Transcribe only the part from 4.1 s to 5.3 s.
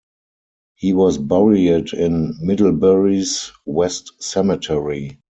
Cemetery.